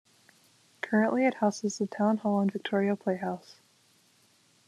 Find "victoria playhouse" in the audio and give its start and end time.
2.51-3.57